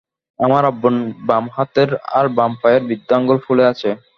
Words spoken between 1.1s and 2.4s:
বাম হাতের আর